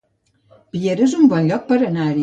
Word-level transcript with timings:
Piera 0.77 1.05
es 1.09 1.15
un 1.21 1.31
bon 1.35 1.53
lloc 1.53 1.69
per 1.73 1.79
anar-hi 1.91 2.19